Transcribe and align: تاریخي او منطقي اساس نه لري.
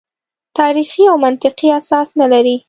تاریخي 0.59 1.03
او 1.11 1.15
منطقي 1.25 1.67
اساس 1.79 2.07
نه 2.19 2.25
لري. 2.33 2.55